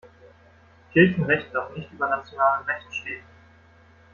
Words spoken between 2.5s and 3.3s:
Recht stehen.